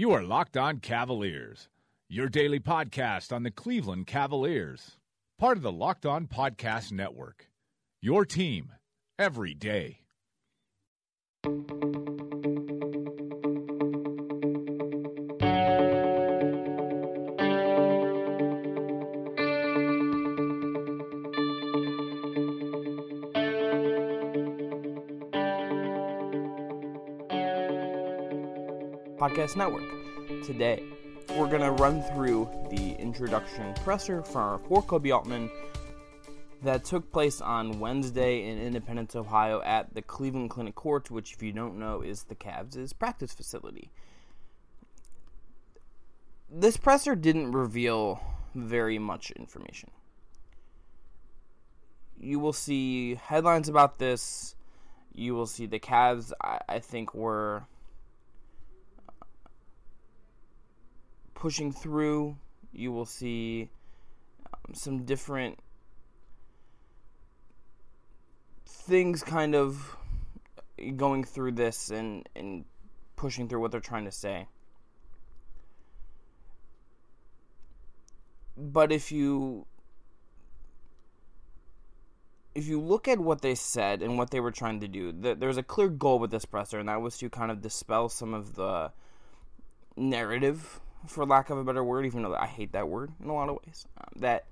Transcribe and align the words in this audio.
You 0.00 0.12
are 0.12 0.22
Locked 0.22 0.56
On 0.56 0.78
Cavaliers, 0.78 1.68
your 2.08 2.30
daily 2.30 2.58
podcast 2.58 3.36
on 3.36 3.42
the 3.42 3.50
Cleveland 3.50 4.06
Cavaliers, 4.06 4.96
part 5.38 5.58
of 5.58 5.62
the 5.62 5.70
Locked 5.70 6.06
On 6.06 6.26
Podcast 6.26 6.90
Network. 6.90 7.50
Your 8.00 8.24
team 8.24 8.72
every 9.18 9.52
day. 9.52 10.00
Podcast 29.20 29.54
Network. 29.54 29.84
Today, 30.46 30.82
we're 31.36 31.46
going 31.46 31.60
to 31.60 31.72
run 31.72 32.02
through 32.04 32.48
the 32.70 32.92
introduction 32.92 33.74
presser 33.84 34.22
for, 34.22 34.58
for 34.66 34.82
Koby 34.82 35.14
Altman 35.14 35.50
that 36.62 36.86
took 36.86 37.12
place 37.12 37.42
on 37.42 37.78
Wednesday 37.78 38.48
in 38.48 38.58
Independence, 38.58 39.14
Ohio 39.14 39.60
at 39.60 39.92
the 39.92 40.00
Cleveland 40.00 40.48
Clinic 40.48 40.74
Court, 40.74 41.10
which, 41.10 41.34
if 41.34 41.42
you 41.42 41.52
don't 41.52 41.78
know, 41.78 42.00
is 42.00 42.22
the 42.22 42.34
Cavs' 42.34 42.98
practice 42.98 43.34
facility. 43.34 43.90
This 46.50 46.78
presser 46.78 47.14
didn't 47.14 47.52
reveal 47.52 48.22
very 48.54 48.98
much 48.98 49.32
information. 49.32 49.90
You 52.18 52.38
will 52.38 52.54
see 52.54 53.16
headlines 53.16 53.68
about 53.68 53.98
this. 53.98 54.54
You 55.12 55.34
will 55.34 55.46
see 55.46 55.66
the 55.66 55.78
Cavs, 55.78 56.32
I, 56.42 56.60
I 56.66 56.78
think, 56.78 57.12
were 57.12 57.64
pushing 61.40 61.72
through. 61.72 62.36
You 62.72 62.92
will 62.92 63.06
see 63.06 63.70
um, 64.46 64.74
some 64.74 65.04
different 65.04 65.58
things 68.64 69.24
kind 69.24 69.56
of 69.56 69.96
going 70.96 71.24
through 71.24 71.52
this 71.52 71.90
and, 71.90 72.28
and 72.36 72.64
pushing 73.16 73.48
through 73.48 73.60
what 73.60 73.72
they're 73.72 73.80
trying 73.80 74.04
to 74.04 74.12
say. 74.12 74.46
But 78.56 78.92
if 78.92 79.10
you 79.10 79.66
if 82.54 82.66
you 82.66 82.80
look 82.80 83.08
at 83.08 83.18
what 83.18 83.40
they 83.40 83.54
said 83.54 84.02
and 84.02 84.18
what 84.18 84.30
they 84.30 84.40
were 84.40 84.50
trying 84.50 84.80
to 84.80 84.88
do, 84.88 85.12
there 85.12 85.48
was 85.48 85.56
a 85.56 85.62
clear 85.62 85.88
goal 85.88 86.18
with 86.18 86.30
this 86.30 86.44
presser, 86.44 86.78
and 86.78 86.88
that 86.88 87.00
was 87.00 87.16
to 87.18 87.30
kind 87.30 87.50
of 87.50 87.62
dispel 87.62 88.08
some 88.08 88.34
of 88.34 88.56
the 88.56 88.90
narrative 89.96 90.80
for 91.06 91.26
lack 91.26 91.50
of 91.50 91.58
a 91.58 91.64
better 91.64 91.84
word, 91.84 92.06
even 92.06 92.22
though 92.22 92.34
I 92.34 92.46
hate 92.46 92.72
that 92.72 92.88
word 92.88 93.12
in 93.22 93.28
a 93.28 93.34
lot 93.34 93.48
of 93.48 93.58
ways, 93.64 93.86
um, 93.98 94.20
that 94.20 94.46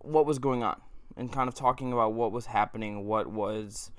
what 0.00 0.26
was 0.26 0.38
going 0.38 0.62
on 0.62 0.80
and 1.16 1.32
kind 1.32 1.48
of 1.48 1.54
talking 1.54 1.92
about 1.92 2.12
what 2.12 2.32
was 2.32 2.46
happening, 2.46 3.06
what 3.06 3.30
was 3.30 3.90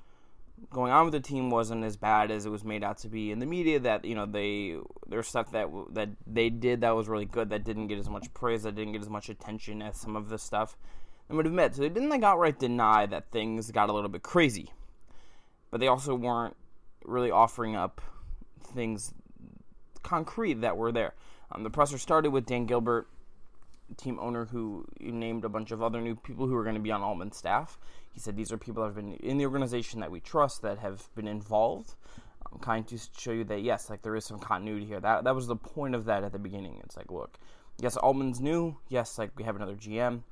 going 0.70 0.92
on 0.92 1.04
with 1.04 1.12
the 1.12 1.20
team 1.20 1.50
wasn't 1.50 1.84
as 1.84 1.96
bad 1.96 2.30
as 2.30 2.44
it 2.44 2.50
was 2.50 2.64
made 2.64 2.84
out 2.84 2.98
to 2.98 3.08
be 3.08 3.30
in 3.30 3.38
the 3.38 3.46
media. 3.46 3.78
That 3.78 4.04
you 4.04 4.14
know 4.14 4.26
they 4.26 4.76
there's 5.06 5.28
stuff 5.28 5.52
that 5.52 5.68
that 5.92 6.10
they 6.26 6.50
did 6.50 6.80
that 6.82 6.90
was 6.90 7.08
really 7.08 7.24
good 7.24 7.50
that 7.50 7.64
didn't 7.64 7.88
get 7.88 7.98
as 7.98 8.08
much 8.08 8.32
praise, 8.34 8.64
that 8.64 8.74
didn't 8.74 8.92
get 8.92 9.02
as 9.02 9.10
much 9.10 9.28
attention 9.28 9.82
as 9.82 9.96
some 9.96 10.16
of 10.16 10.28
the 10.28 10.38
stuff 10.38 10.76
they 11.28 11.36
would 11.36 11.46
admit. 11.46 11.74
So 11.74 11.82
they 11.82 11.88
didn't 11.88 12.08
like 12.08 12.22
outright 12.22 12.58
deny 12.58 13.06
that 13.06 13.30
things 13.30 13.70
got 13.70 13.88
a 13.88 13.92
little 13.92 14.10
bit 14.10 14.22
crazy, 14.22 14.72
but 15.70 15.80
they 15.80 15.88
also 15.88 16.14
weren't 16.14 16.56
really 17.04 17.30
offering 17.30 17.76
up 17.76 18.00
things 18.74 19.14
concrete 20.02 20.60
that 20.60 20.76
were 20.76 20.92
there. 20.92 21.14
Um, 21.52 21.62
the 21.62 21.70
presser 21.70 21.98
started 21.98 22.30
with 22.30 22.46
Dan 22.46 22.66
Gilbert, 22.66 23.08
team 23.96 24.18
owner, 24.20 24.46
who 24.46 24.86
named 25.00 25.44
a 25.44 25.48
bunch 25.48 25.70
of 25.72 25.82
other 25.82 26.00
new 26.00 26.14
people 26.14 26.46
who 26.46 26.54
are 26.54 26.62
going 26.62 26.76
to 26.76 26.80
be 26.80 26.92
on 26.92 27.02
Altman's 27.02 27.36
staff. 27.36 27.78
He 28.12 28.20
said 28.20 28.36
these 28.36 28.52
are 28.52 28.58
people 28.58 28.82
that 28.82 28.88
have 28.88 28.96
been 28.96 29.14
in 29.14 29.38
the 29.38 29.46
organization 29.46 30.00
that 30.00 30.10
we 30.10 30.20
trust, 30.20 30.62
that 30.62 30.78
have 30.78 31.08
been 31.14 31.28
involved. 31.28 31.94
I'm 32.52 32.58
kind 32.58 32.86
to 32.88 32.98
show 33.16 33.32
you 33.32 33.44
that 33.44 33.62
yes, 33.62 33.90
like 33.90 34.02
there 34.02 34.16
is 34.16 34.24
some 34.24 34.38
continuity 34.38 34.86
here. 34.86 35.00
That 35.00 35.24
that 35.24 35.34
was 35.34 35.46
the 35.46 35.56
point 35.56 35.94
of 35.94 36.04
that 36.06 36.24
at 36.24 36.32
the 36.32 36.38
beginning. 36.38 36.80
It's 36.84 36.96
like, 36.96 37.10
look, 37.10 37.38
yes, 37.80 37.96
Altman's 37.96 38.40
new. 38.40 38.76
Yes, 38.88 39.18
like 39.18 39.30
we 39.36 39.44
have 39.44 39.56
another 39.56 39.76
GM. 39.76 40.06
Um, 40.08 40.22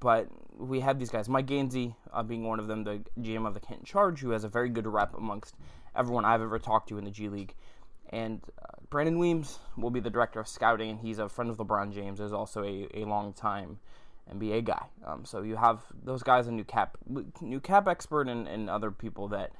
but 0.00 0.28
we 0.56 0.80
have 0.80 0.98
these 0.98 1.10
guys, 1.10 1.28
Mike 1.28 1.46
Gansey 1.46 1.94
uh, 2.12 2.22
being 2.22 2.44
one 2.44 2.58
of 2.58 2.68
them, 2.68 2.84
the 2.84 3.02
GM 3.20 3.46
of 3.46 3.54
the 3.54 3.60
Canton 3.60 3.84
Charge, 3.84 4.20
who 4.20 4.30
has 4.30 4.44
a 4.44 4.48
very 4.48 4.68
good 4.68 4.86
rep 4.86 5.14
amongst 5.16 5.54
everyone 5.94 6.24
I've 6.24 6.40
ever 6.42 6.58
talked 6.58 6.88
to 6.88 6.98
in 6.98 7.04
the 7.04 7.10
G 7.10 7.28
League. 7.28 7.54
And 8.12 8.40
uh, 8.60 8.66
Brandon 8.90 9.18
Weems 9.18 9.58
will 9.76 9.90
be 9.90 10.00
the 10.00 10.10
director 10.10 10.40
of 10.40 10.46
scouting, 10.46 10.90
and 10.90 11.00
he's 11.00 11.18
a 11.18 11.28
friend 11.28 11.50
of 11.50 11.56
LeBron 11.56 11.94
James. 11.94 12.20
Is 12.20 12.32
also 12.32 12.62
a, 12.62 12.88
a 12.94 13.04
long 13.04 13.32
time 13.32 13.78
NBA 14.30 14.64
guy. 14.64 14.86
Um, 15.06 15.24
so 15.24 15.42
you 15.42 15.56
have 15.56 15.80
those 16.04 16.22
guys, 16.22 16.46
a 16.46 16.52
new 16.52 16.64
cap, 16.64 16.98
new 17.40 17.60
cap 17.60 17.88
expert, 17.88 18.28
and, 18.28 18.46
and 18.46 18.68
other 18.68 18.90
people 18.90 19.28
that 19.28 19.52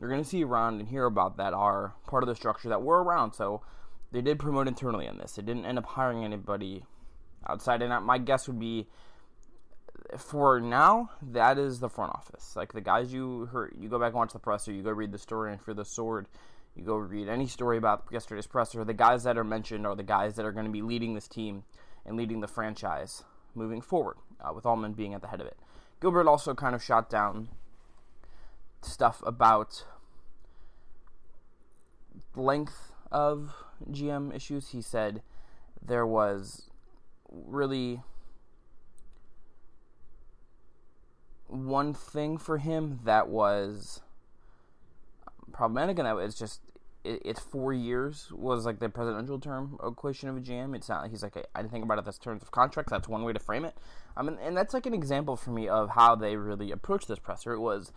you're 0.00 0.10
going 0.10 0.22
to 0.22 0.28
see 0.28 0.44
around 0.44 0.80
and 0.80 0.88
hear 0.88 1.04
about 1.04 1.36
that 1.38 1.54
are 1.54 1.94
part 2.06 2.22
of 2.22 2.28
the 2.28 2.36
structure 2.36 2.68
that 2.68 2.82
were 2.82 3.02
around. 3.02 3.32
So 3.32 3.62
they 4.12 4.20
did 4.20 4.38
promote 4.38 4.68
internally 4.68 5.08
on 5.08 5.18
this. 5.18 5.32
They 5.32 5.42
didn't 5.42 5.66
end 5.66 5.78
up 5.78 5.86
hiring 5.86 6.24
anybody 6.24 6.84
outside. 7.48 7.82
And 7.82 8.04
my 8.04 8.18
guess 8.18 8.46
would 8.46 8.60
be 8.60 8.88
for 10.16 10.60
now, 10.60 11.10
that 11.22 11.58
is 11.58 11.80
the 11.80 11.88
front 11.88 12.12
office. 12.12 12.54
Like 12.56 12.72
the 12.72 12.80
guys 12.80 13.12
you 13.12 13.46
heard, 13.46 13.74
you 13.78 13.88
go 13.88 13.98
back 13.98 14.08
and 14.08 14.16
watch 14.16 14.32
the 14.32 14.38
presser, 14.38 14.72
you 14.72 14.82
go 14.82 14.90
read 14.90 15.12
the 15.12 15.18
story, 15.18 15.52
and 15.52 15.60
Fear 15.60 15.74
the 15.74 15.84
Sword, 15.84 16.26
you 16.76 16.84
go 16.84 16.96
read 16.96 17.28
any 17.28 17.46
story 17.46 17.78
about 17.78 18.04
yesterday's 18.10 18.46
presser, 18.46 18.84
the 18.84 18.94
guys 18.94 19.24
that 19.24 19.38
are 19.38 19.44
mentioned 19.44 19.86
are 19.86 19.96
the 19.96 20.02
guys 20.02 20.34
that 20.36 20.44
are 20.44 20.52
going 20.52 20.66
to 20.66 20.72
be 20.72 20.82
leading 20.82 21.14
this 21.14 21.28
team 21.28 21.64
and 22.04 22.16
leading 22.16 22.40
the 22.40 22.48
franchise 22.48 23.24
moving 23.54 23.80
forward, 23.80 24.16
uh, 24.40 24.52
with 24.52 24.66
Altman 24.66 24.92
being 24.92 25.14
at 25.14 25.22
the 25.22 25.28
head 25.28 25.40
of 25.40 25.46
it. 25.46 25.56
Gilbert 26.00 26.28
also 26.28 26.54
kind 26.54 26.74
of 26.74 26.82
shot 26.82 27.08
down 27.08 27.48
stuff 28.82 29.22
about 29.26 29.84
length 32.34 32.92
of 33.10 33.54
GM 33.90 34.34
issues. 34.34 34.68
He 34.68 34.82
said 34.82 35.22
there 35.82 36.06
was 36.06 36.70
really 37.28 38.02
one 41.48 41.94
thing 41.94 42.38
for 42.38 42.58
him 42.58 43.00
that 43.04 43.28
was 43.28 44.02
problematic, 45.52 45.98
and 45.98 46.06
that 46.06 46.16
was 46.16 46.34
just 46.34 46.60
it, 47.04 47.22
it's 47.24 47.40
four 47.40 47.72
years 47.72 48.30
was 48.32 48.66
like 48.66 48.78
the 48.78 48.88
presidential 48.88 49.38
term 49.38 49.78
equation 49.84 50.28
of 50.28 50.36
a 50.36 50.40
GM. 50.40 50.74
It's 50.74 50.88
not 50.88 51.08
he's 51.08 51.22
like 51.22 51.36
I 51.54 51.62
didn't 51.62 51.72
think 51.72 51.84
about 51.84 51.98
it 51.98 52.06
as 52.06 52.18
terms 52.18 52.42
of 52.42 52.50
contracts. 52.50 52.90
That's 52.90 53.08
one 53.08 53.22
way 53.22 53.32
to 53.32 53.38
frame 53.38 53.64
it. 53.64 53.76
I 54.16 54.22
mean, 54.22 54.38
and 54.42 54.56
that's 54.56 54.74
like 54.74 54.86
an 54.86 54.94
example 54.94 55.36
for 55.36 55.50
me 55.50 55.68
of 55.68 55.90
how 55.90 56.14
they 56.14 56.36
really 56.36 56.72
approached 56.72 57.08
this 57.08 57.18
presser. 57.18 57.52
It 57.52 57.60
was 57.60 57.92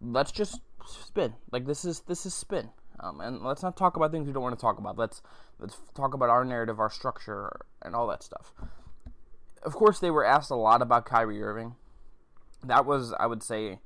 let's 0.00 0.32
just 0.32 0.60
spin 0.86 1.34
like 1.52 1.66
this 1.66 1.84
is 1.84 2.00
this 2.00 2.26
is 2.26 2.34
spin. 2.34 2.70
Um, 3.02 3.20
and 3.20 3.42
let's 3.42 3.62
not 3.62 3.76
talk 3.78 3.96
about 3.96 4.12
things 4.12 4.26
we 4.26 4.32
don't 4.32 4.42
want 4.42 4.58
to 4.58 4.60
talk 4.60 4.78
about. 4.78 4.98
Let's 4.98 5.22
let's 5.58 5.78
talk 5.94 6.14
about 6.14 6.28
our 6.28 6.44
narrative, 6.44 6.78
our 6.78 6.90
structure, 6.90 7.60
and 7.82 7.94
all 7.94 8.06
that 8.08 8.22
stuff. 8.22 8.52
Of 9.62 9.74
course, 9.74 10.00
they 10.00 10.10
were 10.10 10.24
asked 10.24 10.50
a 10.50 10.56
lot 10.56 10.82
about 10.82 11.04
Kyrie 11.06 11.42
Irving. 11.42 11.76
That 12.64 12.86
was, 12.86 13.14
I 13.18 13.26
would 13.26 13.42
say, 13.42 13.78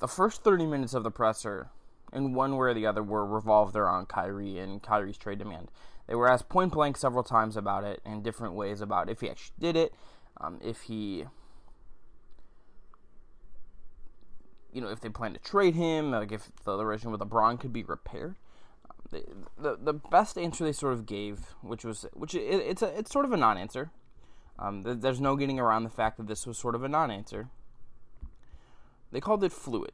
the 0.00 0.08
first 0.08 0.42
30 0.42 0.66
minutes 0.66 0.94
of 0.94 1.02
the 1.02 1.10
presser, 1.10 1.70
in 2.12 2.34
one 2.34 2.52
way 2.56 2.70
or 2.70 2.74
the 2.74 2.86
other, 2.86 3.02
were 3.02 3.26
revolved 3.26 3.76
around 3.76 4.08
Kyrie 4.08 4.58
and 4.58 4.82
Kyrie's 4.82 5.18
trade 5.18 5.38
demand. 5.38 5.70
They 6.06 6.14
were 6.14 6.28
asked 6.28 6.48
point 6.48 6.72
blank 6.72 6.96
several 6.96 7.24
times 7.24 7.56
about 7.56 7.84
it 7.84 8.00
in 8.04 8.22
different 8.22 8.54
ways 8.54 8.80
about 8.80 9.08
if 9.08 9.20
he 9.20 9.30
actually 9.30 9.56
did 9.58 9.76
it, 9.76 9.94
um, 10.40 10.60
if 10.62 10.82
he, 10.82 11.24
you 14.72 14.80
know, 14.80 14.88
if 14.88 15.00
they 15.00 15.08
plan 15.08 15.32
to 15.32 15.38
trade 15.38 15.74
him, 15.74 16.10
like 16.10 16.32
if 16.32 16.50
the 16.64 16.76
relation 16.76 17.10
with 17.10 17.20
LeBron 17.20 17.58
could 17.58 17.72
be 17.72 17.82
repaired. 17.82 18.36
Um, 18.90 18.96
the, 19.10 19.24
the 19.56 19.76
the 19.76 19.92
best 19.94 20.36
answer 20.36 20.64
they 20.64 20.72
sort 20.72 20.92
of 20.92 21.06
gave, 21.06 21.54
which 21.62 21.84
was 21.84 22.04
which 22.12 22.34
it, 22.34 22.40
it's 22.40 22.82
a 22.82 22.98
it's 22.98 23.10
sort 23.10 23.24
of 23.24 23.32
a 23.32 23.36
non-answer. 23.36 23.90
Um, 24.58 24.82
there's 24.82 25.20
no 25.20 25.36
getting 25.36 25.58
around 25.58 25.84
the 25.84 25.90
fact 25.90 26.16
that 26.18 26.28
this 26.28 26.46
was 26.46 26.58
sort 26.58 26.74
of 26.74 26.84
a 26.84 26.88
non-answer. 26.88 27.48
They 29.14 29.20
called 29.20 29.44
it 29.44 29.52
fluid. 29.52 29.92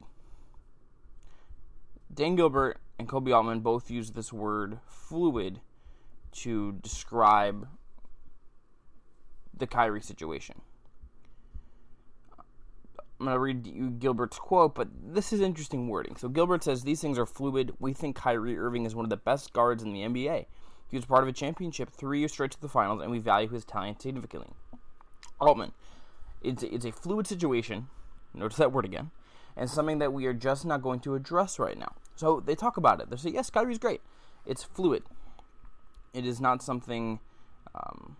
Dan 2.11 2.35
Gilbert 2.35 2.79
and 2.97 3.07
Koby 3.07 3.31
Altman 3.35 3.59
both 3.59 3.91
use 3.91 4.09
this 4.09 4.33
word 4.33 4.79
fluid 4.87 5.61
to 6.31 6.71
describe 6.81 7.67
the 9.55 9.67
Kyrie 9.67 10.01
situation. 10.01 10.61
I'm 13.19 13.27
going 13.27 13.35
to 13.35 13.39
read 13.39 13.67
you 13.67 13.91
Gilbert's 13.91 14.39
quote, 14.39 14.73
but 14.73 14.87
this 15.13 15.31
is 15.31 15.39
interesting 15.39 15.87
wording. 15.87 16.15
So 16.15 16.27
Gilbert 16.27 16.63
says 16.63 16.81
these 16.81 16.99
things 16.99 17.19
are 17.19 17.27
fluid. 17.27 17.75
We 17.79 17.93
think 17.93 18.15
Kyrie 18.15 18.57
Irving 18.57 18.87
is 18.87 18.95
one 18.95 19.05
of 19.05 19.11
the 19.11 19.17
best 19.17 19.53
guards 19.53 19.83
in 19.83 19.93
the 19.93 19.99
NBA. 19.99 20.47
He 20.87 20.97
was 20.97 21.05
part 21.05 21.21
of 21.21 21.29
a 21.29 21.33
championship 21.33 21.91
three 21.91 22.17
years 22.17 22.31
straight 22.31 22.49
to 22.53 22.59
the 22.59 22.67
finals, 22.67 23.03
and 23.03 23.11
we 23.11 23.19
value 23.19 23.49
his 23.49 23.65
talent 23.65 24.01
significantly. 24.01 24.49
Altman, 25.39 25.73
it's, 26.41 26.63
it's 26.63 26.85
a 26.85 26.91
fluid 26.91 27.27
situation. 27.27 27.87
Notice 28.33 28.57
that 28.57 28.71
word 28.71 28.85
again. 28.85 29.11
And 29.55 29.69
something 29.69 29.99
that 29.99 30.13
we 30.13 30.25
are 30.25 30.33
just 30.33 30.65
not 30.65 30.81
going 30.81 31.01
to 31.01 31.15
address 31.15 31.59
right 31.59 31.77
now. 31.77 31.93
So 32.15 32.39
they 32.39 32.55
talk 32.55 32.77
about 32.77 33.01
it. 33.01 33.09
They 33.09 33.17
say, 33.17 33.31
yes, 33.31 33.49
Kyrie's 33.49 33.77
great. 33.77 34.01
It's 34.45 34.63
fluid. 34.63 35.03
It 36.13 36.25
is 36.25 36.39
not 36.39 36.63
something 36.63 37.19
um, 37.75 38.17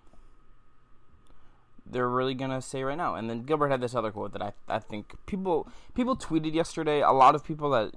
they're 1.92 2.10
really 2.10 2.34
gonna 2.34 2.62
say 2.62 2.84
right 2.84 2.98
now. 2.98 3.16
And 3.16 3.30
then 3.30 3.44
Gilbert 3.44 3.70
had 3.70 3.82
this 3.82 3.94
other 3.94 4.12
quote 4.12 4.34
that 4.34 4.42
I, 4.42 4.54
I 4.68 4.80
think 4.80 5.14
people 5.26 5.68
people 5.94 6.16
tweeted 6.16 6.54
yesterday. 6.54 7.02
A 7.02 7.12
lot 7.12 7.36
of 7.36 7.44
people 7.44 7.70
that 7.72 7.92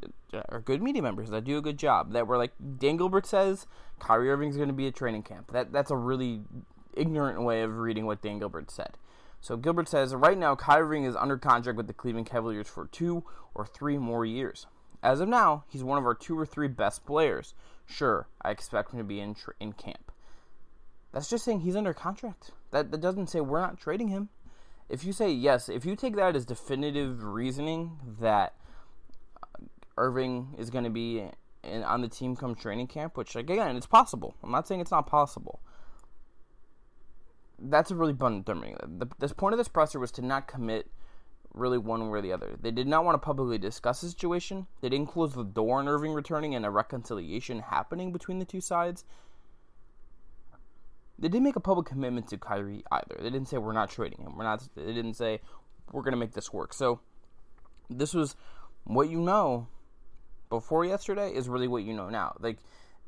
are 0.49 0.61
good 0.61 0.83
media 0.83 1.03
members 1.03 1.31
that 1.31 1.45
do 1.45 1.59
a 1.59 1.63
good 1.63 1.79
job 1.79 2.13
that 2.13 2.27
were 2.27 2.37
like 2.37 2.53
Dan 2.79 2.97
Gilbert 2.97 3.27
says 3.27 3.67
Kyrie 4.01 4.31
Irving's 4.31 4.57
gonna 4.57 4.73
be 4.73 4.87
at 4.89 4.95
training 4.95 5.23
camp. 5.23 5.53
That 5.53 5.73
that's 5.73 5.91
a 5.91 5.97
really 5.97 6.43
ignorant 6.95 7.43
way 7.43 7.63
of 7.63 7.79
reading 7.79 8.07
what 8.07 8.23
Dan 8.23 8.39
Gilbert 8.39 8.71
said. 8.71 8.99
So 9.45 9.59
Gilbert 9.59 9.91
says 9.91 10.15
right 10.15 10.39
now 10.39 10.57
Kyrie 10.57 10.85
Irving 10.87 11.05
is 11.05 11.15
under 11.15 11.37
contract 11.37 11.77
with 11.77 11.87
the 11.87 11.93
Cleveland 11.93 12.31
Cavaliers 12.31 12.67
for 12.67 12.87
two 12.87 13.25
or 13.55 13.67
three 13.67 13.99
more 13.99 14.25
years. 14.25 14.67
As 15.03 15.21
of 15.21 15.29
now, 15.29 15.65
he's 15.69 15.85
one 15.85 15.99
of 15.99 16.07
our 16.07 16.15
two 16.15 16.39
or 16.39 16.47
three 16.47 16.67
best 16.67 17.05
players. 17.05 17.53
Sure, 17.85 18.27
I 18.41 18.51
expect 18.51 18.93
him 18.93 19.01
to 19.01 19.05
be 19.05 19.21
in 19.21 19.37
in 19.61 19.75
camp. 19.75 20.11
That's 21.13 21.29
just 21.29 21.45
saying 21.45 21.61
he's 21.61 21.77
under 21.77 21.93
contract. 21.93 22.53
That 22.71 22.91
that 22.91 23.03
doesn't 23.03 23.27
say 23.27 23.43
we're 23.43 23.61
not 23.61 23.79
trading 23.79 24.09
him. 24.09 24.31
If 24.89 25.05
you 25.05 25.13
say 25.13 25.31
yes, 25.31 25.69
if 25.69 25.85
you 25.85 25.95
take 25.95 26.17
that 26.17 26.35
as 26.35 26.47
definitive 26.47 27.23
reasoning 27.23 27.99
that 28.21 28.55
uh, 29.43 29.63
Irving 29.99 30.55
is 30.57 30.71
going 30.71 30.85
to 30.85 30.91
be 30.91 31.23
in, 31.63 31.83
on 31.83 32.01
the 32.01 32.09
team 32.09 32.35
come 32.35 32.55
training 32.55 32.87
camp, 32.87 33.19
which 33.19 33.37
again, 33.37 33.77
it's 33.77 33.85
possible. 33.85 34.37
I'm 34.43 34.51
not 34.51 34.67
saying 34.67 34.81
it's 34.81 34.91
not 34.91 35.07
possible. 35.07 35.61
That's 37.59 37.91
a 37.91 37.95
really 37.95 38.13
dumb 38.13 38.43
thing. 38.43 38.77
The, 38.99 39.09
the 39.19 39.35
point 39.35 39.53
of 39.53 39.59
this 39.59 39.69
presser 39.69 39.99
was 39.99 40.11
to 40.13 40.23
not 40.23 40.49
commit 40.49 40.91
really 41.55 41.79
one 41.79 42.11
way 42.11 42.19
or 42.19 42.23
the 42.23 42.33
other. 42.33 42.57
They 42.61 42.73
did 42.73 42.89
not 42.89 43.05
want 43.05 43.15
to 43.15 43.25
publicly 43.25 43.59
discuss 43.59 44.01
the 44.01 44.09
situation. 44.09 44.67
They 44.81 44.89
didn't 44.89 45.09
close 45.09 45.35
the 45.35 45.45
door 45.45 45.79
on 45.79 45.89
Irving 45.89 46.13
returning 46.13 46.55
and 46.55 46.67
a 46.67 46.71
reconciliation 46.71 47.61
happening 47.61 48.13
between 48.13 48.41
the 48.41 48.45
two 48.45 48.61
sides. 48.61 49.05
They 51.19 51.29
didn't 51.29 51.45
make 51.45 51.57
a 51.57 51.61
public 51.61 51.87
commitment 51.87 52.29
to 52.29 52.39
Kyrie 52.39 52.83
either. 52.91 53.17
They 53.19 53.31
didn't 53.31 53.47
say 53.47 53.59
we're 53.59 53.73
not 53.73 53.89
trading 53.89 54.21
him. 54.21 54.37
We're 54.37 54.45
not. 54.45 54.69
They 54.75 54.93
didn't 54.93 55.15
say 55.15 55.41
we're 55.93 56.03
going 56.03 56.13
to 56.13 56.19
make 56.19 56.33
this 56.33 56.53
work. 56.53 56.75
So 56.75 57.01
this 57.89 58.13
was 58.13 58.35
what 58.83 59.09
you 59.09 59.21
know 59.21 59.69
before 60.51 60.85
yesterday 60.85 61.33
is 61.33 61.49
really 61.49 61.69
what 61.69 61.85
you 61.85 61.95
know 61.95 62.11
now. 62.11 62.35
Like 62.41 62.59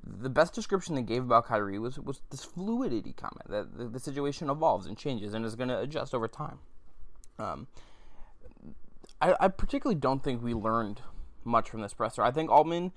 the 0.06 0.28
best 0.30 0.54
description 0.54 0.94
they 0.94 1.02
gave 1.02 1.24
about 1.24 1.46
Kyrie 1.46 1.78
was 1.78 1.98
was 1.98 2.20
this 2.30 2.44
fluidity 2.44 3.12
comment 3.12 3.48
that 3.48 3.76
the, 3.76 3.88
the 3.88 4.00
situation 4.00 4.48
evolves 4.48 4.86
and 4.86 4.96
changes 4.96 5.34
and 5.34 5.44
is 5.44 5.56
going 5.56 5.68
to 5.68 5.78
adjust 5.78 6.14
over 6.14 6.28
time. 6.28 6.58
Um, 7.38 7.66
I, 9.20 9.34
I 9.40 9.48
particularly 9.48 9.98
don't 9.98 10.22
think 10.22 10.42
we 10.42 10.54
learned 10.54 11.00
much 11.44 11.70
from 11.70 11.80
this 11.80 11.94
presser. 11.94 12.22
I 12.22 12.30
think 12.30 12.50
Altman, 12.50 12.92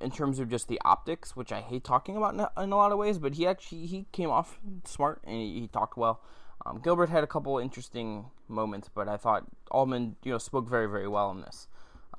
in 0.00 0.10
terms 0.10 0.38
of 0.38 0.48
just 0.48 0.68
the 0.68 0.80
optics, 0.84 1.36
which 1.36 1.52
I 1.52 1.60
hate 1.60 1.84
talking 1.84 2.16
about 2.16 2.34
in 2.34 2.40
a, 2.40 2.50
in 2.62 2.72
a 2.72 2.76
lot 2.76 2.92
of 2.92 2.98
ways, 2.98 3.18
but 3.18 3.34
he 3.34 3.46
actually 3.46 3.86
he 3.86 4.06
came 4.12 4.30
off 4.30 4.58
smart 4.84 5.22
and 5.24 5.36
he, 5.36 5.60
he 5.60 5.68
talked 5.68 5.96
well. 5.96 6.20
Um, 6.66 6.80
Gilbert 6.82 7.10
had 7.10 7.24
a 7.24 7.26
couple 7.26 7.58
interesting 7.58 8.26
moments, 8.48 8.88
but 8.92 9.08
I 9.08 9.16
thought 9.16 9.44
Altman, 9.70 10.16
you 10.24 10.32
know, 10.32 10.38
spoke 10.38 10.68
very 10.68 10.86
very 10.86 11.08
well 11.08 11.30
in 11.30 11.42
this. 11.42 11.68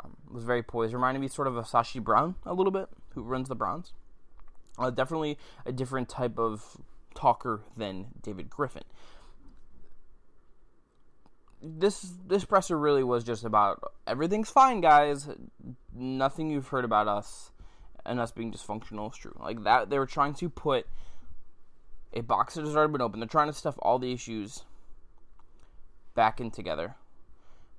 Um, 0.03 0.17
was 0.29 0.43
very 0.43 0.61
poised. 0.61 0.93
Reminded 0.93 1.19
me 1.19 1.27
sort 1.27 1.47
of 1.47 1.55
of 1.55 1.65
Sashi 1.65 2.03
Brown 2.03 2.35
a 2.45 2.53
little 2.53 2.71
bit, 2.71 2.87
who 3.13 3.21
runs 3.23 3.49
the 3.49 3.55
Browns. 3.55 3.93
Uh, 4.77 4.89
definitely 4.89 5.37
a 5.65 5.71
different 5.71 6.09
type 6.09 6.37
of 6.37 6.77
talker 7.13 7.61
than 7.77 8.07
David 8.21 8.49
Griffin 8.49 8.83
this 11.65 12.13
this 12.27 12.45
presser 12.45 12.77
really 12.77 13.03
was 13.03 13.23
just 13.23 13.43
about 13.43 13.81
everything's 14.05 14.49
fine, 14.49 14.81
guys. 14.81 15.27
Nothing 15.93 16.49
you've 16.49 16.67
heard 16.67 16.85
about 16.85 17.07
us 17.07 17.51
and 18.05 18.19
us 18.19 18.31
being 18.31 18.51
dysfunctional 18.51 19.11
is 19.11 19.17
true. 19.17 19.35
Like 19.39 19.63
that, 19.63 19.89
they 19.89 19.97
were 19.97 20.05
trying 20.05 20.35
to 20.35 20.49
put 20.49 20.85
a 22.13 22.21
box 22.21 22.53
that 22.53 22.65
has 22.65 22.75
already 22.75 22.91
been 22.91 23.01
open. 23.01 23.19
They're 23.19 23.27
trying 23.27 23.47
to 23.47 23.53
stuff 23.53 23.75
all 23.79 23.99
the 23.99 24.13
issues 24.13 24.63
back 26.13 26.39
in 26.39 26.51
together, 26.51 26.95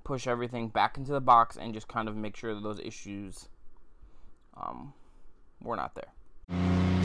push 0.04 0.26
everything 0.26 0.68
back 0.68 0.98
into 0.98 1.12
the 1.12 1.20
box, 1.20 1.56
and 1.56 1.72
just 1.72 1.88
kind 1.88 2.08
of 2.08 2.16
make 2.16 2.36
sure 2.36 2.54
that 2.54 2.62
those 2.62 2.80
issues 2.80 3.48
um, 4.56 4.92
were 5.62 5.76
not 5.76 5.94
there. 5.94 6.85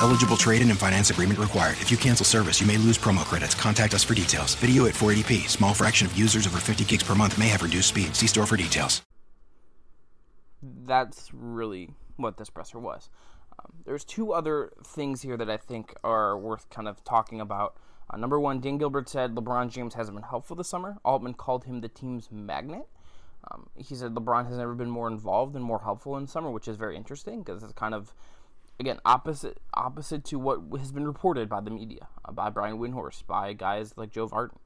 Eligible 0.00 0.36
trade-in 0.36 0.70
and 0.70 0.78
finance 0.78 1.10
agreement 1.10 1.38
required. 1.38 1.76
If 1.80 1.90
you 1.90 1.96
cancel 1.96 2.24
service, 2.26 2.60
you 2.60 2.66
may 2.66 2.76
lose 2.76 2.98
promo 2.98 3.24
credits. 3.24 3.54
Contact 3.54 3.94
us 3.94 4.04
for 4.04 4.14
details. 4.14 4.54
Video 4.56 4.86
at 4.86 4.94
480p. 4.94 5.48
Small 5.48 5.74
fraction 5.74 6.06
of 6.06 6.16
users 6.16 6.46
over 6.46 6.58
50 6.58 6.84
gigs 6.84 7.02
per 7.02 7.14
month 7.14 7.38
may 7.38 7.48
have 7.48 7.62
reduced 7.62 7.88
speed. 7.88 8.14
See 8.14 8.26
store 8.26 8.46
for 8.46 8.56
details. 8.56 9.02
That's 10.62 11.30
really 11.32 11.90
what 12.16 12.36
this 12.36 12.50
presser 12.50 12.78
was. 12.78 13.10
Um, 13.58 13.72
there's 13.84 14.04
two 14.04 14.32
other 14.32 14.72
things 14.84 15.22
here 15.22 15.36
that 15.36 15.50
I 15.50 15.56
think 15.56 15.94
are 16.02 16.38
worth 16.38 16.70
kind 16.70 16.88
of 16.88 17.04
talking 17.04 17.40
about. 17.40 17.76
Uh, 18.10 18.16
number 18.16 18.38
one, 18.38 18.60
Dan 18.60 18.78
Gilbert 18.78 19.08
said 19.08 19.34
LeBron 19.34 19.70
James 19.70 19.94
hasn't 19.94 20.16
been 20.16 20.28
helpful 20.28 20.56
this 20.56 20.68
summer. 20.68 20.98
Altman 21.04 21.34
called 21.34 21.64
him 21.64 21.80
the 21.80 21.88
team's 21.88 22.30
magnet. 22.30 22.86
Um, 23.50 23.68
he 23.76 23.94
said 23.94 24.14
LeBron 24.14 24.46
has 24.48 24.56
never 24.56 24.74
been 24.74 24.90
more 24.90 25.08
involved 25.08 25.54
and 25.54 25.64
more 25.64 25.80
helpful 25.80 26.16
in 26.16 26.26
summer, 26.26 26.50
which 26.50 26.68
is 26.68 26.76
very 26.76 26.96
interesting 26.96 27.42
because 27.42 27.62
it's 27.62 27.72
kind 27.72 27.94
of 27.94 28.14
again 28.80 28.98
opposite 29.04 29.58
opposite 29.74 30.24
to 30.24 30.38
what 30.38 30.60
has 30.78 30.92
been 30.92 31.06
reported 31.06 31.48
by 31.48 31.60
the 31.60 31.70
media, 31.70 32.08
uh, 32.24 32.32
by 32.32 32.50
Brian 32.50 32.78
Windhorst, 32.78 33.26
by 33.26 33.52
guys 33.52 33.94
like 33.96 34.10
Joe 34.10 34.28
Vardon. 34.28 34.56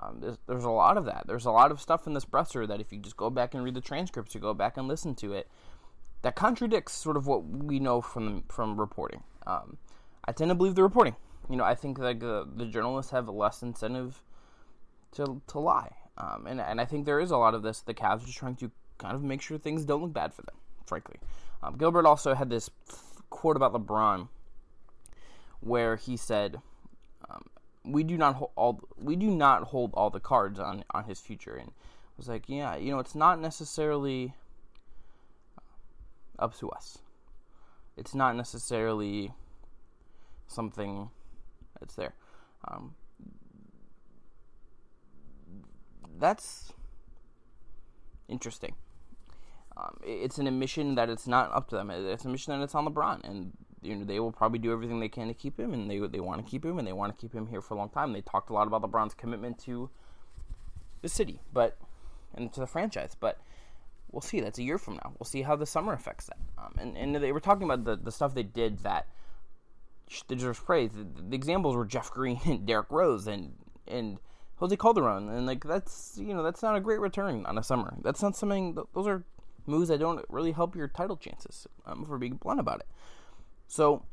Um, 0.00 0.20
there's, 0.20 0.38
there's, 0.46 0.64
a 0.64 0.70
lot 0.70 0.96
of 0.96 1.04
that. 1.04 1.24
There's 1.26 1.44
a 1.44 1.50
lot 1.50 1.70
of 1.70 1.78
stuff 1.78 2.06
in 2.06 2.14
this 2.14 2.24
presser 2.24 2.66
that 2.66 2.80
if 2.80 2.92
you 2.92 2.98
just 2.98 3.16
go 3.16 3.28
back 3.28 3.52
and 3.52 3.62
read 3.62 3.74
the 3.74 3.80
transcripts, 3.82 4.34
you 4.34 4.40
go 4.40 4.54
back 4.54 4.78
and 4.78 4.88
listen 4.88 5.14
to 5.16 5.34
it, 5.34 5.48
that 6.22 6.34
contradicts 6.34 6.94
sort 6.94 7.16
of 7.16 7.26
what 7.26 7.44
we 7.44 7.78
know 7.78 8.00
from 8.00 8.44
from 8.48 8.80
reporting. 8.80 9.22
Um, 9.46 9.76
I 10.24 10.32
tend 10.32 10.50
to 10.50 10.54
believe 10.54 10.74
the 10.74 10.82
reporting. 10.82 11.16
You 11.50 11.56
know, 11.56 11.64
I 11.64 11.74
think 11.74 11.98
that 11.98 12.20
the, 12.20 12.48
the 12.54 12.66
journalists 12.66 13.10
have 13.12 13.28
less 13.28 13.62
incentive 13.62 14.22
to 15.12 15.42
to 15.48 15.58
lie, 15.58 15.94
um, 16.16 16.46
and 16.46 16.60
and 16.60 16.80
I 16.80 16.84
think 16.84 17.04
there 17.04 17.20
is 17.20 17.30
a 17.30 17.36
lot 17.36 17.54
of 17.54 17.62
this. 17.62 17.80
The 17.80 17.94
Cavs 17.94 18.22
are 18.22 18.26
just 18.26 18.38
trying 18.38 18.56
to 18.56 18.70
kind 18.98 19.14
of 19.14 19.22
make 19.22 19.42
sure 19.42 19.58
things 19.58 19.84
don't 19.84 20.00
look 20.00 20.12
bad 20.12 20.32
for 20.32 20.42
them. 20.42 20.54
Frankly, 20.86 21.16
um, 21.62 21.76
Gilbert 21.76 22.06
also 22.06 22.34
had 22.34 22.48
this 22.48 22.70
quote 23.32 23.56
about 23.56 23.72
LeBron 23.72 24.28
where 25.60 25.96
he 25.96 26.16
said, 26.16 26.60
um, 27.28 27.44
"We 27.84 28.04
do 28.04 28.16
not 28.16 28.36
hold 28.36 28.50
all 28.56 28.80
we 28.96 29.16
do 29.16 29.30
not 29.30 29.64
hold 29.64 29.92
all 29.94 30.10
the 30.10 30.20
cards 30.20 30.60
on 30.60 30.84
on 30.90 31.04
his 31.04 31.20
future," 31.20 31.56
and 31.56 31.70
I 31.70 32.14
was 32.16 32.28
like, 32.28 32.48
"Yeah, 32.48 32.76
you 32.76 32.92
know, 32.92 33.00
it's 33.00 33.14
not 33.14 33.40
necessarily." 33.40 34.34
up 36.42 36.58
to 36.58 36.68
us. 36.70 36.98
It's 37.96 38.14
not 38.14 38.34
necessarily 38.36 39.32
something 40.48 41.10
that's 41.78 41.94
there. 41.94 42.14
Um, 42.66 42.94
that's 46.18 46.72
interesting. 48.28 48.74
Um, 49.76 49.96
it's 50.04 50.38
an 50.38 50.46
admission 50.46 50.94
that 50.96 51.08
it's 51.08 51.26
not 51.26 51.52
up 51.52 51.68
to 51.70 51.76
them. 51.76 51.90
It's 51.90 52.24
a 52.24 52.28
mission 52.28 52.58
that 52.58 52.62
it's 52.62 52.74
on 52.74 52.86
LeBron, 52.86 53.28
and 53.28 53.52
you 53.82 53.96
know 53.96 54.04
they 54.04 54.20
will 54.20 54.32
probably 54.32 54.58
do 54.58 54.72
everything 54.72 55.00
they 55.00 55.08
can 55.08 55.28
to 55.28 55.34
keep 55.34 55.58
him, 55.58 55.72
and 55.72 55.90
they 55.90 55.98
they 55.98 56.20
want 56.20 56.44
to 56.44 56.50
keep 56.50 56.64
him, 56.64 56.78
and 56.78 56.86
they 56.86 56.92
want 56.92 57.16
to 57.16 57.20
keep 57.20 57.34
him 57.34 57.46
here 57.46 57.60
for 57.60 57.74
a 57.74 57.76
long 57.76 57.88
time. 57.88 58.12
They 58.12 58.20
talked 58.20 58.50
a 58.50 58.52
lot 58.52 58.66
about 58.66 58.82
LeBron's 58.82 59.14
commitment 59.14 59.58
to 59.60 59.90
the 61.00 61.08
city, 61.08 61.40
but 61.52 61.78
and 62.34 62.52
to 62.52 62.60
the 62.60 62.66
franchise, 62.66 63.16
but 63.18 63.38
we'll 64.10 64.20
see. 64.20 64.40
That's 64.40 64.58
a 64.58 64.62
year 64.62 64.78
from 64.78 64.94
now. 64.94 65.12
We'll 65.18 65.26
see 65.26 65.42
how 65.42 65.56
the 65.56 65.66
summer 65.66 65.92
affects 65.92 66.26
that. 66.26 66.38
Um, 66.58 66.74
and, 66.78 66.96
and 66.96 67.22
they 67.22 67.32
were 67.32 67.40
talking 67.40 67.64
about 67.64 67.84
the, 67.84 67.96
the 67.96 68.12
stuff 68.12 68.34
they 68.34 68.42
did 68.42 68.78
that 68.80 69.06
deserves 70.28 70.60
praise. 70.60 70.90
The, 70.92 71.06
the, 71.30 71.36
examples 71.36 71.74
were 71.74 71.84
Jeff 71.84 72.10
Green 72.10 72.40
and 72.44 72.66
Derrick 72.66 72.90
Rose 72.90 73.26
and 73.26 73.54
and 73.88 74.18
Jose 74.56 74.76
Calderon, 74.76 75.28
and 75.28 75.46
like 75.46 75.64
that's 75.64 76.16
you 76.20 76.34
know 76.34 76.42
that's 76.42 76.62
not 76.62 76.76
a 76.76 76.80
great 76.80 77.00
return 77.00 77.44
on 77.46 77.58
a 77.58 77.62
summer. 77.62 77.94
That's 78.02 78.22
not 78.22 78.36
something. 78.36 78.76
Those 78.94 79.06
are 79.06 79.24
moves 79.66 79.88
that 79.88 79.98
don't 79.98 80.24
really 80.28 80.52
help 80.52 80.74
your 80.74 80.88
title 80.88 81.16
chances. 81.16 81.66
Um, 81.86 82.04
for 82.04 82.18
being 82.18 82.34
blunt 82.34 82.60
about 82.60 82.80
it. 82.80 82.86
So 83.66 84.04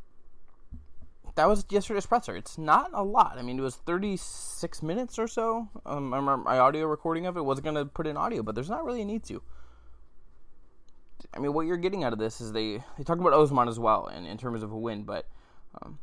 that 1.35 1.47
was 1.47 1.65
yesterday's 1.69 2.05
presser. 2.05 2.35
It's 2.35 2.57
not 2.57 2.89
a 2.93 3.03
lot. 3.03 3.37
I 3.37 3.41
mean, 3.41 3.59
it 3.59 3.61
was 3.61 3.75
36 3.75 4.83
minutes 4.83 5.19
or 5.19 5.27
so. 5.27 5.69
Um, 5.85 6.13
I 6.13 6.17
remember 6.17 6.43
my 6.43 6.59
audio 6.59 6.85
recording 6.85 7.25
of 7.25 7.37
it 7.37 7.45
wasn't 7.45 7.65
going 7.65 7.75
to 7.75 7.85
put 7.85 8.07
in 8.07 8.17
audio, 8.17 8.43
but 8.43 8.55
there's 8.55 8.69
not 8.69 8.83
really 8.83 9.01
a 9.01 9.05
need 9.05 9.23
to. 9.25 9.41
I 11.33 11.39
mean, 11.39 11.53
what 11.53 11.65
you're 11.65 11.77
getting 11.77 12.03
out 12.03 12.13
of 12.13 12.19
this 12.19 12.41
is 12.41 12.51
they 12.51 12.83
they 12.97 13.03
talked 13.03 13.21
about 13.21 13.33
Osman 13.33 13.67
as 13.67 13.79
well, 13.79 14.07
and 14.07 14.25
in 14.25 14.37
terms 14.37 14.63
of 14.63 14.71
a 14.71 14.77
win, 14.77 15.03
but 15.03 15.27
um, 15.81 15.99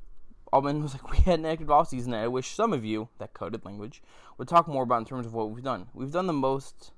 was 0.52 0.94
like, 0.94 1.10
we 1.10 1.18
had 1.18 1.38
an 1.40 1.46
active 1.46 1.68
offseason 1.68 2.10
that 2.10 2.22
I 2.22 2.28
wish 2.28 2.54
some 2.54 2.72
of 2.72 2.84
you, 2.84 3.08
that 3.18 3.34
coded 3.34 3.64
language, 3.64 4.02
would 4.38 4.48
talk 4.48 4.68
more 4.68 4.84
about 4.84 4.98
in 4.98 5.04
terms 5.04 5.26
of 5.26 5.34
what 5.34 5.50
we've 5.50 5.64
done. 5.64 5.86
We've 5.94 6.12
done 6.12 6.26
the 6.26 6.32
most 6.32 6.92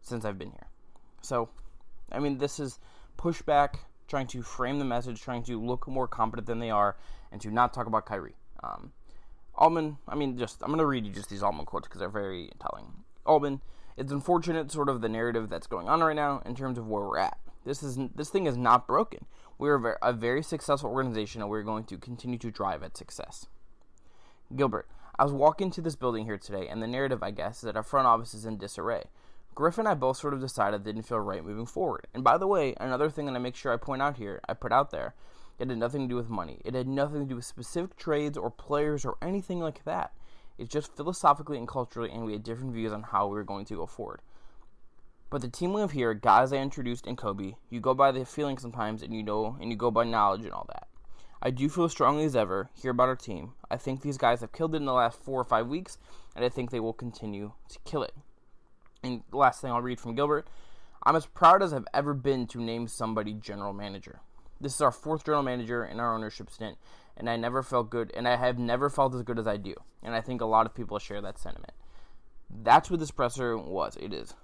since 0.00 0.24
I've 0.24 0.38
been 0.38 0.50
here. 0.50 0.68
So, 1.24 1.48
I 2.12 2.18
mean, 2.18 2.38
this 2.38 2.60
is 2.60 2.78
pushback, 3.18 3.76
trying 4.08 4.26
to 4.28 4.42
frame 4.42 4.78
the 4.78 4.84
message, 4.84 5.20
trying 5.20 5.42
to 5.44 5.60
look 5.60 5.88
more 5.88 6.06
competent 6.06 6.46
than 6.46 6.58
they 6.58 6.70
are, 6.70 6.96
and 7.32 7.40
to 7.40 7.50
not 7.50 7.72
talk 7.72 7.86
about 7.86 8.06
Kyrie. 8.06 8.36
Um, 8.62 8.92
Altman, 9.56 9.98
I 10.08 10.14
mean, 10.14 10.36
just 10.36 10.62
I'm 10.62 10.68
going 10.68 10.78
to 10.78 10.86
read 10.86 11.06
you 11.06 11.12
just 11.12 11.30
these 11.30 11.42
Altman 11.42 11.66
quotes 11.66 11.88
because 11.88 12.00
they're 12.00 12.08
very 12.08 12.50
telling. 12.60 13.04
Altman, 13.24 13.60
it's 13.96 14.12
unfortunate, 14.12 14.70
sort 14.70 14.88
of 14.88 15.00
the 15.00 15.08
narrative 15.08 15.48
that's 15.48 15.66
going 15.66 15.88
on 15.88 16.02
right 16.02 16.16
now 16.16 16.42
in 16.44 16.54
terms 16.54 16.78
of 16.78 16.88
where 16.88 17.02
we're 17.02 17.18
at. 17.18 17.38
This 17.64 17.82
is 17.82 17.98
this 18.14 18.28
thing 18.28 18.46
is 18.46 18.56
not 18.56 18.86
broken. 18.86 19.24
We're 19.56 19.96
a 20.02 20.12
very 20.12 20.42
successful 20.42 20.90
organization, 20.90 21.40
and 21.40 21.50
we're 21.50 21.62
going 21.62 21.84
to 21.84 21.96
continue 21.96 22.38
to 22.38 22.50
drive 22.50 22.82
at 22.82 22.96
success. 22.96 23.46
Gilbert, 24.54 24.88
I 25.18 25.24
was 25.24 25.32
walking 25.32 25.70
to 25.70 25.80
this 25.80 25.96
building 25.96 26.24
here 26.24 26.36
today, 26.36 26.68
and 26.68 26.82
the 26.82 26.86
narrative, 26.86 27.22
I 27.22 27.30
guess, 27.30 27.58
is 27.58 27.62
that 27.62 27.76
our 27.76 27.82
front 27.82 28.06
office 28.06 28.34
is 28.34 28.44
in 28.44 28.58
disarray. 28.58 29.04
Griff 29.54 29.78
and 29.78 29.86
I 29.86 29.94
both 29.94 30.16
sort 30.16 30.34
of 30.34 30.40
decided 30.40 30.80
it 30.80 30.84
didn't 30.84 31.06
feel 31.06 31.20
right 31.20 31.44
moving 31.44 31.66
forward. 31.66 32.06
And 32.12 32.24
by 32.24 32.38
the 32.38 32.46
way, 32.46 32.74
another 32.78 33.10
thing 33.10 33.26
that 33.26 33.36
I 33.36 33.38
make 33.38 33.56
sure 33.56 33.72
I 33.72 33.76
point 33.76 34.02
out 34.02 34.16
here, 34.16 34.40
I 34.48 34.54
put 34.54 34.72
out 34.72 34.90
there, 34.90 35.14
it 35.58 35.68
had 35.68 35.78
nothing 35.78 36.02
to 36.02 36.08
do 36.08 36.16
with 36.16 36.28
money. 36.28 36.60
It 36.64 36.74
had 36.74 36.88
nothing 36.88 37.20
to 37.20 37.26
do 37.26 37.36
with 37.36 37.44
specific 37.44 37.96
trades 37.96 38.36
or 38.36 38.50
players 38.50 39.04
or 39.04 39.16
anything 39.22 39.60
like 39.60 39.84
that. 39.84 40.12
It's 40.58 40.72
just 40.72 40.96
philosophically 40.96 41.58
and 41.58 41.68
culturally, 41.68 42.10
and 42.10 42.24
we 42.24 42.32
had 42.32 42.42
different 42.42 42.74
views 42.74 42.92
on 42.92 43.02
how 43.02 43.26
we 43.26 43.34
were 43.34 43.44
going 43.44 43.64
to 43.66 43.76
go 43.76 43.86
forward. 43.86 44.20
But 45.30 45.42
the 45.42 45.48
team 45.48 45.72
we 45.72 45.80
have 45.80 45.92
here, 45.92 46.14
guys 46.14 46.52
I 46.52 46.56
introduced 46.56 47.06
in 47.06 47.16
Koby, 47.16 47.56
you 47.70 47.80
go 47.80 47.94
by 47.94 48.12
the 48.12 48.24
feeling 48.24 48.58
sometimes, 48.58 49.02
and 49.02 49.12
you 49.12 49.22
know, 49.22 49.56
and 49.60 49.70
you 49.70 49.76
go 49.76 49.90
by 49.90 50.04
knowledge 50.04 50.44
and 50.44 50.52
all 50.52 50.66
that. 50.68 50.88
I 51.42 51.50
do 51.50 51.68
feel 51.68 51.84
as 51.84 51.92
strongly 51.92 52.24
as 52.24 52.36
ever 52.36 52.70
here 52.72 52.92
about 52.92 53.08
our 53.08 53.16
team. 53.16 53.54
I 53.70 53.76
think 53.76 54.00
these 54.00 54.16
guys 54.16 54.40
have 54.40 54.52
killed 54.52 54.74
it 54.74 54.78
in 54.78 54.84
the 54.84 54.92
last 54.92 55.18
four 55.18 55.40
or 55.40 55.44
five 55.44 55.66
weeks, 55.66 55.98
and 56.34 56.44
I 56.44 56.48
think 56.48 56.70
they 56.70 56.80
will 56.80 56.92
continue 56.92 57.52
to 57.68 57.78
kill 57.84 58.02
it. 58.02 58.14
Last 59.34 59.60
thing 59.60 59.70
I'll 59.70 59.82
read 59.82 60.00
from 60.00 60.14
Gilbert 60.14 60.46
I'm 61.06 61.16
as 61.16 61.26
proud 61.26 61.62
as 61.62 61.74
I've 61.74 61.86
ever 61.92 62.14
been 62.14 62.46
to 62.48 62.62
name 62.62 62.88
somebody 62.88 63.34
general 63.34 63.74
manager. 63.74 64.20
This 64.60 64.74
is 64.74 64.80
our 64.80 64.90
fourth 64.90 65.24
general 65.24 65.42
manager 65.42 65.84
in 65.84 66.00
our 66.00 66.14
ownership 66.14 66.50
stint, 66.50 66.78
and 67.16 67.28
I 67.28 67.36
never 67.36 67.62
felt 67.62 67.90
good, 67.90 68.10
and 68.14 68.26
I 68.26 68.36
have 68.36 68.58
never 68.58 68.88
felt 68.88 69.14
as 69.14 69.22
good 69.22 69.38
as 69.38 69.46
I 69.46 69.58
do. 69.58 69.74
And 70.02 70.14
I 70.14 70.22
think 70.22 70.40
a 70.40 70.46
lot 70.46 70.64
of 70.64 70.74
people 70.74 70.98
share 70.98 71.20
that 71.20 71.38
sentiment. 71.38 71.72
That's 72.48 72.90
what 72.90 73.00
this 73.00 73.10
presser 73.10 73.58
was. 73.58 73.96
It 74.00 74.14
is 74.14 74.34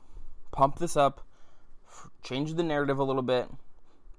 pump 0.52 0.78
this 0.78 0.96
up, 0.96 1.22
change 2.22 2.54
the 2.54 2.62
narrative 2.62 2.98
a 2.98 3.04
little 3.04 3.22
bit, 3.22 3.48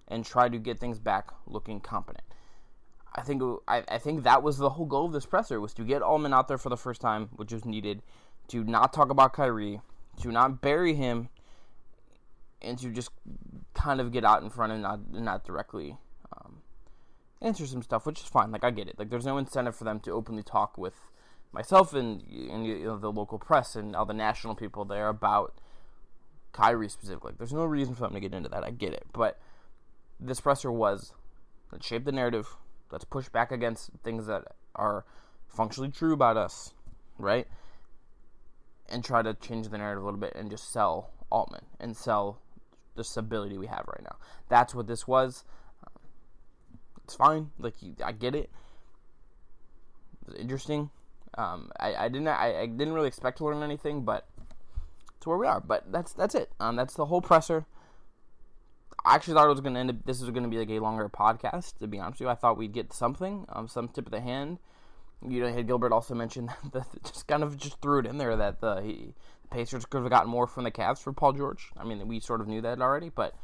and 0.08 0.26
try 0.26 0.50
to 0.50 0.58
get 0.58 0.80
things 0.80 0.98
back 0.98 1.30
looking 1.46 1.80
competent. 1.80 2.26
I 3.14 3.22
think 3.22 3.44
I, 3.68 3.84
I 3.88 3.98
think 4.00 4.24
that 4.24 4.42
was 4.42 4.58
the 4.58 4.70
whole 4.72 4.86
goal 4.86 5.06
of 5.06 5.12
this 5.12 5.26
presser 5.26 5.60
was 5.60 5.74
to 5.76 5.84
get 5.84 6.02
Altman 6.02 6.34
out 6.34 6.48
there 6.48 6.58
for 6.58 6.70
the 6.70 6.78
first 6.78 7.02
time, 7.02 7.30
which 7.36 7.52
was 7.54 7.66
needed, 7.66 8.02
to 8.48 8.64
not 8.64 8.94
talk 8.94 9.12
about 9.12 9.34
Kyrie, 9.34 9.82
to 10.22 10.32
not 10.32 10.62
bury 10.62 10.94
him, 10.94 11.30
and 12.62 12.78
to 12.80 12.90
just 12.90 13.12
kind 13.74 14.00
of 14.00 14.12
get 14.12 14.24
out 14.24 14.44
in 14.44 14.50
front 14.50 14.72
and 14.72 14.82
not 14.82 15.12
not 15.12 15.44
directly 15.44 15.98
um, 16.38 16.62
answer 17.42 17.66
some 17.66 17.82
stuff, 17.82 18.06
which 18.06 18.20
is 18.22 18.28
fine. 18.28 18.52
Like 18.52 18.64
I 18.64 18.72
get 18.72 18.88
it. 18.88 18.98
Like 19.00 19.10
there's 19.10 19.26
no 19.26 19.38
incentive 19.38 19.76
for 19.76 19.84
them 19.84 20.00
to 20.02 20.12
openly 20.12 20.44
talk 20.44 20.78
with 20.78 20.96
myself 21.52 21.94
and, 21.94 22.24
and 22.50 22.66
you 22.66 22.86
know, 22.86 22.98
the 22.98 23.12
local 23.12 23.38
press 23.38 23.76
and 23.76 23.96
all 23.96 24.06
the 24.06 24.14
national 24.14 24.56
people 24.56 24.86
there 24.86 25.10
about 25.10 25.54
Kyrie 26.54 26.90
specifically. 26.90 27.34
There's 27.38 27.54
no 27.54 27.66
reason 27.66 27.96
for 27.96 28.02
them 28.02 28.14
to 28.14 28.20
get 28.20 28.34
into 28.34 28.50
that. 28.50 28.64
I 28.64 28.72
get 28.72 28.94
it, 28.94 29.06
but 29.14 29.40
this 30.20 30.40
presser 30.40 30.72
was 30.72 31.14
let's 31.72 31.86
shape 31.86 32.06
the 32.06 32.12
narrative. 32.12 32.56
Let's 32.92 33.06
push 33.06 33.30
back 33.30 33.52
against 33.52 33.92
things 34.04 34.28
that 34.28 34.44
are 34.76 35.06
functionally 35.48 35.92
true 35.92 36.14
about 36.14 36.38
us, 36.38 36.74
right? 37.18 37.48
And 38.92 39.04
try 39.04 39.22
to 39.22 39.34
change 39.34 39.70
the 39.70 39.78
narrative 39.78 40.04
a 40.04 40.06
little 40.06 40.20
bit 40.20 40.34
and 40.36 40.52
just 40.52 40.72
sell 40.72 41.12
Altman 41.32 41.64
and 41.80 41.96
sell 41.96 42.42
the 42.96 43.04
stability 43.04 43.58
we 43.58 43.68
have 43.68 43.86
right 43.88 44.04
now. 44.04 44.18
That's 44.50 44.76
what 44.76 44.88
this 44.88 45.08
was. 45.08 45.46
It's 47.06 47.16
fine. 47.16 47.52
Like 47.58 47.76
I 48.04 48.12
get 48.12 48.36
it. 48.36 48.50
It's 50.28 50.38
interesting. 50.40 50.90
Um, 51.38 51.72
I, 51.80 51.96
I 51.96 52.10
didn't 52.10 52.28
I, 52.28 52.62
I 52.62 52.66
didn't 52.66 52.94
really 52.94 53.08
expect 53.08 53.38
to 53.38 53.46
learn 53.46 53.64
anything, 53.64 54.04
but 54.04 54.28
to 55.22 55.30
where 55.30 55.38
we 55.38 55.48
are. 55.48 55.62
But 55.62 55.92
that's 55.92 56.12
that's 56.14 56.36
it. 56.36 56.52
Um, 56.60 56.76
that's 56.76 56.96
the 56.96 57.06
whole 57.06 57.22
presser. 57.22 57.66
I 59.04 59.16
actually 59.16 59.34
thought 59.34 59.46
it 59.46 59.50
was 59.50 59.62
going 59.62 59.74
to 59.74 59.80
end 59.80 59.90
up. 59.90 60.06
This 60.06 60.22
was 60.22 60.30
going 60.30 60.44
to 60.44 60.50
be 60.50 60.58
like 60.58 60.70
a 60.70 60.80
longer 60.80 61.10
podcast. 61.10 61.80
To 61.80 61.88
be 61.88 62.00
honest 62.00 62.20
with 62.20 62.28
you, 62.28 62.30
I 62.30 62.36
thought 62.36 62.58
we'd 62.58 62.74
get 62.74 62.94
something, 62.94 63.46
um, 63.50 63.68
some 63.68 63.88
tip 63.88 64.06
of 64.06 64.12
the 64.12 64.22
hand. 64.22 64.60
You 65.28 65.42
know, 65.42 65.54
had 65.54 65.68
Gilbert 65.68 65.92
also 65.92 66.16
mentioned 66.16 66.50
that 66.74 66.88
just 67.04 67.28
kind 67.28 67.44
of 67.44 67.58
just 67.58 67.82
threw 67.82 68.00
it 68.00 68.06
in 68.06 68.18
there 68.18 68.36
that 68.36 68.62
the, 68.62 68.82
he, 68.82 69.14
the 69.44 69.48
Pacers 69.50 69.86
could 69.86 70.02
have 70.02 70.10
gotten 70.10 70.30
more 70.30 70.48
from 70.48 70.64
the 70.64 70.72
Cavs 70.72 71.00
for 71.00 71.14
Paul 71.14 71.34
George. 71.34 71.72
I 71.78 71.84
mean, 71.84 72.08
we 72.08 72.20
sort 72.20 72.42
of 72.42 72.48
knew 72.48 72.62
that 72.62 72.82
already, 72.82 73.10
but 73.10 73.36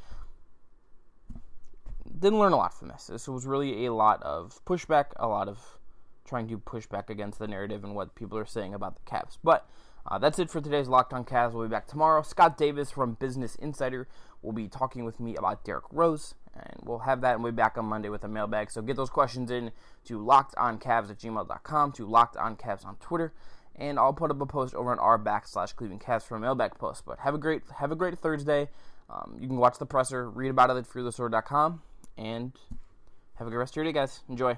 didn't 2.20 2.40
learn 2.40 2.54
a 2.54 2.58
lot 2.58 2.74
from 2.74 2.88
this. 2.88 3.08
This 3.08 3.28
was 3.28 3.46
really 3.46 3.86
a 3.86 3.94
lot 3.94 4.24
of 4.24 4.60
pushback, 4.66 5.08
a 5.18 5.28
lot 5.28 5.48
of 5.48 5.60
trying 6.26 6.48
to 6.48 6.58
push 6.58 6.86
back 6.88 7.10
against 7.10 7.40
the 7.40 7.48
narrative 7.48 7.84
and 7.84 7.96
what 7.96 8.16
people 8.16 8.38
are 8.38 8.46
saying 8.46 8.74
about 8.74 8.96
the 8.96 9.10
Cavs. 9.10 9.38
But 9.44 9.68
uh, 10.08 10.18
that's 10.18 10.40
it 10.40 10.50
for 10.50 10.62
today's 10.62 10.88
Locked 10.88 11.14
On 11.14 11.26
Cavs. 11.26 11.54
We'll 11.54 11.68
be 11.68 11.72
back 11.72 11.88
tomorrow. 11.88 12.22
Scott 12.22 12.58
Davis 12.58 12.92
from 12.92 13.14
Business 13.14 13.56
Insider 13.56 14.08
will 14.42 14.54
be 14.54 14.68
talking 14.68 15.04
with 15.04 15.20
me 15.20 15.36
about 15.36 15.66
Derrick 15.66 15.86
Rose, 15.92 16.36
and 16.54 16.80
we'll 16.84 17.00
have 17.00 17.22
that 17.22 17.36
and 17.36 17.44
we'll 17.44 17.52
be 17.52 17.58
back 17.58 17.78
on 17.78 17.86
Monday 17.86 18.10
with 18.10 18.24
a 18.24 18.28
mailbag. 18.28 18.72
So 18.72 18.82
get 18.82 18.96
those 18.96 19.10
questions 19.10 19.52
in 19.52 19.72
to 20.06 20.20
lockedoncavs 20.20 21.10
at 21.10 21.20
gmail.com, 21.20 21.92
to 21.94 22.08
lockedoncavs 22.08 22.86
on 22.86 22.96
Twitter, 22.98 23.34
and 23.76 24.00
I'll 24.00 24.14
put 24.14 24.32
up 24.32 24.40
a 24.40 24.46
post 24.46 24.74
over 24.76 24.92
on 24.92 25.00
our 25.00 25.20
backslash 25.20 25.76
Cleveland 25.76 26.02
Cavs 26.02 26.24
for 26.24 26.38
a 26.38 26.40
mailbag 26.40 26.76
post. 26.78 27.04
But 27.06 27.20
have 27.20 27.36
a 27.36 27.38
great 27.38 27.64
have 27.80 27.92
a 27.92 27.96
great 27.96 28.18
Thursday. 28.18 28.70
Um, 29.10 29.38
you 29.40 29.48
can 29.48 29.58
watch 29.58 29.78
the 29.78 29.86
presser, 29.86 30.30
read 30.30 30.50
about 30.50 30.70
it 30.70 30.78
at 30.78 30.88
fearthesword.com, 30.88 31.82
and 32.18 32.54
have 33.36 33.48
a 33.48 33.50
good 33.50 33.58
rest 33.58 33.74
of 33.74 33.78
your 33.78 33.86
day, 33.86 33.94
guys. 33.94 34.22
Enjoy. 34.30 34.58